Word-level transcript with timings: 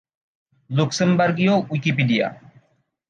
লুক্সেমবার্গীয় 0.69 1.53
Wikipedia 1.71 2.27